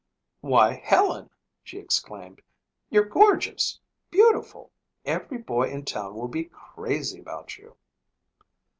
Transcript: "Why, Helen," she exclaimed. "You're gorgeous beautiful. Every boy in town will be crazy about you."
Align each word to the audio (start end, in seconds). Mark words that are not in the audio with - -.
"Why, 0.39 0.81
Helen," 0.83 1.29
she 1.63 1.77
exclaimed. 1.77 2.41
"You're 2.89 3.05
gorgeous 3.05 3.79
beautiful. 4.09 4.71
Every 5.05 5.37
boy 5.37 5.69
in 5.69 5.85
town 5.85 6.15
will 6.15 6.27
be 6.27 6.45
crazy 6.45 7.19
about 7.19 7.59
you." 7.59 7.75